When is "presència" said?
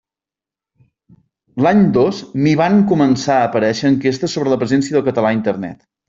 4.63-4.97